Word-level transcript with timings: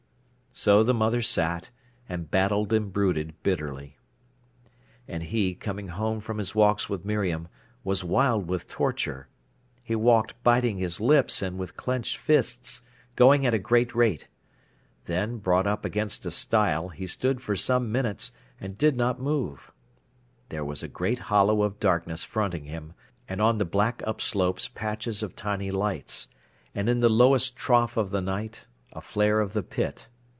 So 0.53 0.83
the 0.83 0.93
mother 0.93 1.21
sat, 1.21 1.69
and 2.09 2.29
battled 2.29 2.73
and 2.73 2.91
brooded 2.91 3.41
bitterly. 3.41 3.97
And 5.07 5.23
he, 5.23 5.55
coming 5.55 5.87
home 5.87 6.19
from 6.19 6.39
his 6.39 6.53
walks 6.53 6.89
with 6.89 7.05
Miriam, 7.05 7.47
was 7.85 8.03
wild 8.03 8.49
with 8.49 8.67
torture. 8.67 9.29
He 9.81 9.95
walked 9.95 10.35
biting 10.43 10.77
his 10.77 10.99
lips 10.99 11.41
and 11.41 11.57
with 11.57 11.77
clenched 11.77 12.17
fists, 12.17 12.81
going 13.15 13.45
at 13.45 13.53
a 13.53 13.57
great 13.59 13.95
rate. 13.95 14.27
Then, 15.05 15.37
brought 15.37 15.65
up 15.67 15.85
against 15.85 16.25
a 16.25 16.31
stile, 16.31 16.89
he 16.89 17.07
stood 17.07 17.41
for 17.41 17.55
some 17.55 17.89
minutes, 17.89 18.33
and 18.59 18.77
did 18.77 18.97
not 18.97 19.21
move. 19.21 19.71
There 20.49 20.65
was 20.65 20.83
a 20.83 20.89
great 20.89 21.19
hollow 21.19 21.61
of 21.61 21.79
darkness 21.79 22.25
fronting 22.25 22.65
him, 22.65 22.91
and 23.25 23.41
on 23.41 23.57
the 23.57 23.63
black 23.63 24.03
upslopes 24.05 24.67
patches 24.67 25.23
of 25.23 25.33
tiny 25.33 25.71
lights, 25.71 26.27
and 26.75 26.89
in 26.89 26.99
the 26.99 27.09
lowest 27.09 27.55
trough 27.55 27.95
of 27.95 28.11
the 28.11 28.21
night, 28.21 28.65
a 28.91 28.99
flare 28.99 29.39
of 29.39 29.53
the 29.53 29.63
pit. 29.63 30.09